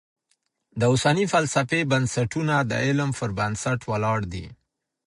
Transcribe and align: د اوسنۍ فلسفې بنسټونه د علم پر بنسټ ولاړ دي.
د 0.79 0.81
اوسنۍ 0.91 1.25
فلسفې 1.33 1.79
بنسټونه 1.91 2.55
د 2.69 2.71
علم 2.85 3.09
پر 3.19 3.29
بنسټ 3.39 3.79
ولاړ 3.91 4.19
دي. 4.33 4.45